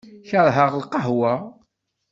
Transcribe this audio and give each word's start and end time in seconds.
Keṛheɣ 0.29 0.69
lqahwa. 0.81 1.33